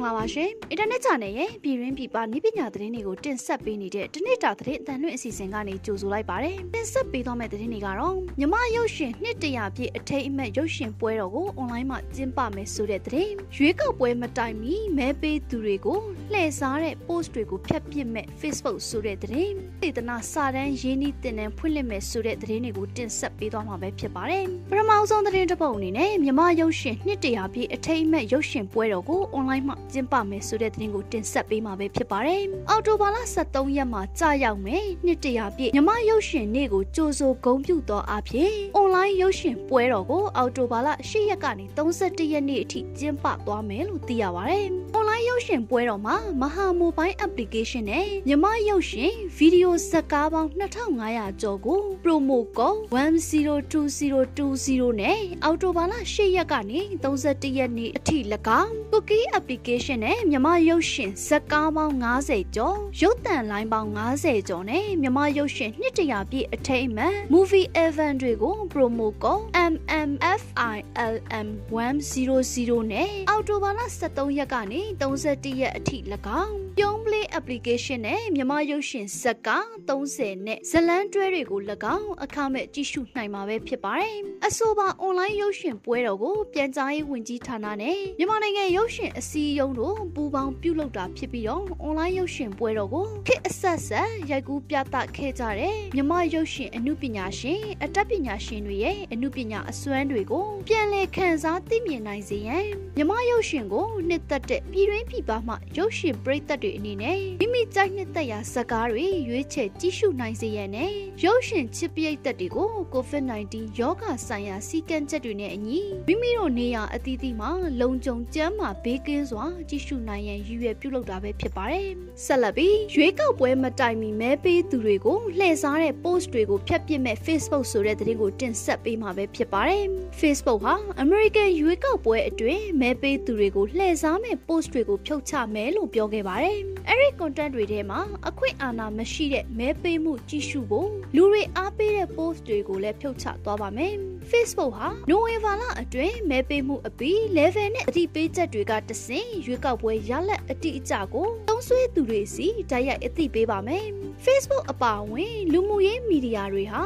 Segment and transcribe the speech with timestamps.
[0.00, 16.00] င်္ဂလာပါရှင်။အင်တာနက်ချန်နယ်ရဲ့ပြည်ရင်းပြည်ပနည်းပညာသတင်းတွေကိုတင်ဆက်ပေးနေတဲ့တနေ့တာသတင်းအတန်လွင့်အစီအစဉ်ကနေကြိုဆိုလိုက်ပါတယ်။တင်ဆက်ပေးသွားမယ့်သတင်းတွေကတော့မြမရုပ်ရှင်နှစ်တရာပြည့်အထိတ်အမှတ်ရုပ်ရှင်ပွဲတော်ကိုအွန်လိုင်းမှာကျင်းပမယ်ဆိုတဲ့သတင်း။ရွေးကောက်ပွဲမတိုင်မီမဲပေးသူတွေကို
[16.32, 38.52] လှည့်စားတဲ့ post တွေကိုဖျက်ပစ်မဲ့ Facebook ဆိုတဲ့သတင်း။ဒေသနာစာတန်းရင်းနှီးတင်တန်းဖွင့်လှစ်မယ်ဆိုတဲ့သတင်းတွေကိုတင်ဆက်ပေးသွားမှာပဲဖြစ်ပါတယ်။ပထမဆုံးသတင်းတစ်ပုဒ်အနေနဲ့မြမရုပ်ရှင်နှစ်တရာပြည့်အထိတ်အမှတ်ရုပ်ရှင်ပွဲတော်ကိုအွန်လိုင်းမှာကျင်းပမယ်ဆိုတဲ့သတင်းကိုတင်ဆက်ပေးမှာပဲဖြစ်ပါတယ်။အော်တိုဘာလ23ရက်မှာကြာရောက်မယ်။နှစ်တရာပြည့်မြမရုပ်ရှင်နေ့ကိုကြိုဆိုဂုဏ်ပြုသောအဖြစ်
[38.90, 50.50] အွန်လိုင်းရုပ်ရှင်ပွဲတော်ကိုအော်တိုဘာလ10ရက်ကနေ31ရက်နေ့အထိကျင်းပသွားမယ်လို့သိရပါတယ်။အွန်လိုင်းရုပ်ရှင်ပွဲတော်မှာမဟာမိုဘိုင်း application နဲ့မြမရုပ်ရှင်ဗီဒီယိုဇာတ်ကားပေါင်း
[50.96, 58.16] 2500ကျော်ကို promo code 102020နဲ့အော်တိုဘာလ10ရက်ကနေ31ရက်နေ့အထိ၎
[58.62, 75.96] င်း cookie application နဲ့မြမရုပ်ရှင်ဇက်ကားပေါင်း90ကျော်ရုပ်သံလိုင်းပေါင်း90ကျော်နဲ့မြမရုပ်ရှင်နှစ်တရာပြည့်အထိမ်းအမှတ် movie event တွေကို promo code MMFILM100 နဲ့အောက်တိုဘာလ23ရက်ကနေ31ရက်အထိ၎
[76.42, 81.60] င်းပြုံး play application နဲ့မြမရုပ်ရှင်ဇက်ကား30နဲ့ဇလန်းတွဲတွေကို၎
[81.96, 110.90] င်းအခမဲ့ကြည့်ရှုနိုင်မှာပဲဖြစ်ပါတယ်အဆိုပါ online ရုပ်ရှင်ပွဲတော်ကိုပြန်ကြားရေးဝန်ကြီးဌာနနဲ့မြန်မာနိုင်ငံရုပ်ရှင်အစည်းအရုံးတို့ပူးပေါင်းပြုလုပ်တာဖြစ်ပြီးတော့ online ရုပ်ရှင်ပွဲတော်ကိုခေတ်အဆက်ဆက်ရိုက်ကူးပြသခဲ့ကြတဲ့မြန်မာရုပ်ရှင်အမှုပညာရှင်အတတ်ပညာရှင်တွေရဲ့အမှုပညာအစွမ်းတွေကိုပြန်လည်ခန်းစားသိမြင်နိုင်စေရန်မြန်မာရုပ်ရှင်ကိုနှစ်သက်တဲ့ပြည်တွင်းပြည်ပမှရုပ်ရှင်ပရိသတ်တွေအနေနဲ့မိမိကြိုက်နှစ်သက်ရာဇာတ်ကားတွေရွေးချယ်ကြည့်ရှုနိုင်စေရန်နဲ့
[111.24, 121.88] ရုပ်ရှင်ချစ်ပရိသတ်တွေကို COVID-19 ရောဂါဆိုင်ရာစီကံချက်တွေနဲ့အညီမိမိတို့နေရာအသီးသီးမှာလုံခြုံကျန်းမာဘေးကင်းစွာကြည့်ရှုနိုင်ရန်ရည်ရွယ်ပြုလုပ်တာပဲဖြစ်ပါတယ်။
[122.24, 129.84] ဆက်လက်ပြီးရွေးကောက်ပွဲမတိုင်မီမဲပေးသူတွေကိုလှည့်စားတဲ့ post တွေကိုဖျက်ပစ်မဲ့ Facebook ဆိုတဲ့သတင်းကိုတင်ဆက်ပေးမှာပဲဖြစ်ပါတယ်။
[130.20, 136.58] Facebook ဟာ American ရွေးကောက်ပွဲအတွင်းမဲပေးသူတွေကိုလှည့်စားမဲ့ post တွေကိုဖြုတ်ချမယ်လို့ပြောခဲ့ပါတယ်။
[136.92, 143.94] အဲ့ဒီ content တွေထဲမှာအခွင့်အာဏာမရှိတဲ့မဲပေးမှုကြည့်ရှုဖို့လူတွေအားပေးတဲ့ post တွေကိုလည်းဖြုတ်ချသွားပါမယ်။
[144.30, 153.86] Facebook ဟာနိုဝင်ဘာလအတွင်းမဲပေးမှုအပြီး level နဲ့အတိပေးချက်တွေကတဆင့်ရွေးကောက်ပွဲရလဒ်အတိအကျကိုသုံးစွဲသူတွေစီတိုက်ရိုက်အသိပေးပါမယ်။
[154.24, 156.82] Facebook အပါအဝင်လူမှုရေးမီဒီယာတွေဟာ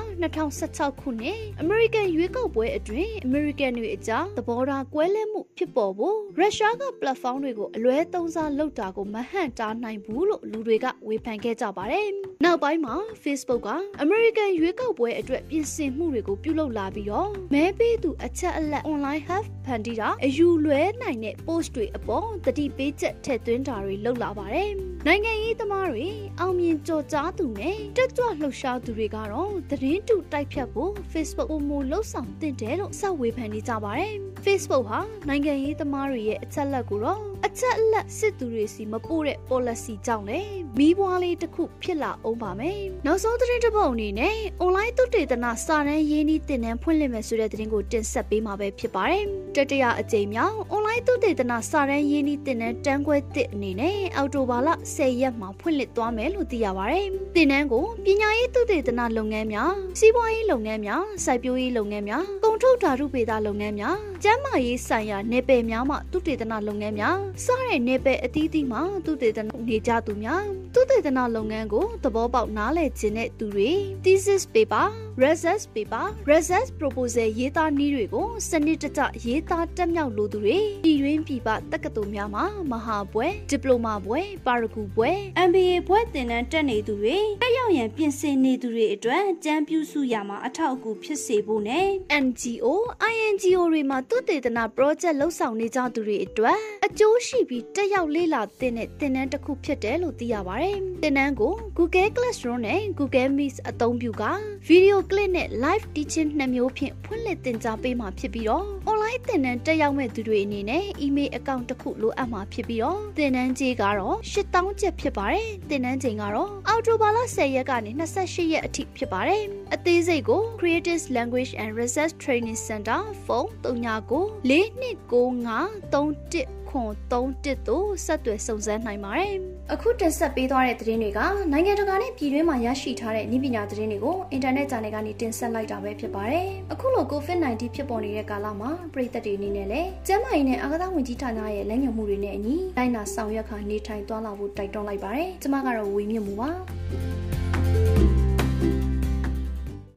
[0.50, 12.08] 2016ခုနှစ် American ရွေးကောက်ပွဲအတွင်း American တွေအကြားသဘောထားကွဲလွဲမှုဖြစ်ပေါ်ဖို့ရုရှားက platform တွေကိုအလွဲသုံးစားလုပ်တာကိုမဟန့်တားနိုင်ဘူးလို့လူတွေကဝေဖန်ခဲ့ကြပါတယ်။
[12.44, 12.94] နောက်ပိုင်းမှာ
[13.24, 13.70] Facebook က
[14.04, 24.72] American ရွေးကောက်ပွဲအတွက်ပြင်ဆင်မှုတွေကိုပြုလုပ်လာပြီးတော့မဲပေးသူအချက်အလက် online have ဖန်တီးတာအယူလွဲနိုင်တဲ့ post တွေအပေါ်တတိပေးချက်ထည့်သွင်းတာတွေလုပ်လာပါတယ်။
[25.08, 26.08] နိုင်ငံရေးသမားတွေ
[26.40, 40.40] အောင်မြင်ကြော်ကြားသူနဲ့တက်ကြွလှုပ်ရှားသူတွေကတော့သတင်းတူတိုက်ဖြတ်ဖို့ Facebook ပုံမလှုပ်ဆောင်တင်တယ်လို့စောက်ဝေဖန်နေကြပါတယ်။ Facebook ဟာနိုင်ငံရေးသမားတွေရဲ့အချက်လက်ကိုတော့အချက်အလက်စစ်သူတွေစီမပို့တဲ့ policy ကြောင့်လေ
[40.78, 49.24] မီးပွားလေးတစ်ခုဖြစ်လာအောင်ပါမယ်။နောက်ဆုံးသတင်းတစ်ပုဒ်အနေနဲ့ online သုတေသနစာတမ်းရင်းနှီးတင်နန်းဖွင့်လှစ်မယ်ဆိုတဲ့သတင်းကိုတင်ဆက်ပေးမှာပဲဖြစ်ပါတယ်။
[49.56, 50.56] တတိယအကြိမ်မြောက်
[50.94, 70.44] online သုတေသနစာတမ်းရင်းနှီးတင်နန်းတန်းခွဲတစ်အနေနဲ့အော်တိုဘာလ10ရက်မှာဖွင့်လှစ်သွားမယ်လို့သိရပါတယ်။တင်နန်းကိုပညာရေးသုတေသနလုပ်ငန်းများစီးပွားရေးလုပ်ငန်းများစိုက်ပျိုးရေးလုပ်ငန်းများကုန်ထုတ်ဓာတုပေတာလုပ်ငန်းများကျန်းမာရေးဆိုင်ရာနယ်ပယ်များမှသုတေသနလုပ်ငန်းများစတဲ့နယ်ပယ်အသီးသီးမှသုတေသနနေကြသူများ
[70.74, 73.70] သုတေသနလုပ်ငန်းကိုသဘောပေါက်နားလည်ခြင်းတဲ့သူတွေ
[74.04, 74.86] thesis paper
[75.22, 85.10] research paper research proposal ရေးသားနည်းတွေကိုစနစ်တကျရေးသားတက်မြောက်လိုသူတွေပြည်တွင်းပြည်ပတက္ကသိုလ်များမှာမဟာဘွဲဒီပလိုမာဘွဲပါရဂူဘွဲ
[85.46, 91.86] MBA ဘွဲသင်တန်းတက်နေသူတွေတက်ရောက်ရန်ပြင်ဆင်နေသူတွေအတွက်ကြံပြုစုရမှာအထောက်အကူဖြစ်စေဖို့နဲ့
[92.24, 92.66] NGO
[93.12, 100.63] INGO တွေမှာသုတေသန project လှုပ်ဆောင်နေကြသူတွေအတွက်အကျိုးရှိပြီးတက်ရောက်လေ့လာသင်တဲ့သင်တန်းတစ်ခုဖြစ်တယ်လို့သိရပါတယ်။
[101.02, 104.24] သင်တန်းကို Google Classroom နဲ့ Google Meet အသုံးပြုက
[104.68, 119.42] video clip နဲ့ live teaching နှစ်မျိုးဖြင့်ဖွင့်လှစ်သင်ကြားပေးမှာဖြစ်ပြီးတော့ online သင်တန်းတက်ရောက်မဲ့သူတွေအနေနဲ့ email account တစ်ခုလိုအပ်မှာဖြစ်ပြီးတော့သင်တန်းကြေးကတော့8000ကျပ်ဖြစ်ပါတယ်။သင်တန်းချိန်ကတော့အောက်တိုဘာလ10ရက်ကနေ28ရက်အထိဖြစ်ပါတယ်။
[119.74, 129.36] အသေးစိတ်ကို Creative Language and Research Training Center ဖုန်း39 4295 31ခွန်31တို့ဆက်သွယ်စုံစမ်းနိုင်ပါတယ်။
[129.72, 131.20] အခုတင်ဆက်ပေးသွားတဲ့သတင်းတွေက
[131.52, 146.50] နိုင်ငံတကာနဲ့ပြည်တွင်းမှာရရှိထားတဲ့နည်းပညာသတင်းတွေကိုအင်တာနက်ဂျာနယ်ကနေတင်ဆက်လိုက်တာပဲဖြစ်ပါတယ်။အခုလို COVID-19 ဖြစ်ပေါ်နေတဲ့ကာလမှာပြည်သက်တွေအနေနဲ့လည်းကျန်းမာရေးနဲ့အာကစားဝန်ကြီးဌာနရဲ့လက်ညှိုးမှုတွေနဲ့အညီလိုက်နာဆောင်ရွက်ခါနေထိုင်သွားလာဖို့တိုက်တွန်းလိုက်ပါတယ်။ကျွန်မကတော့ဝေမြင့်မှုပါ။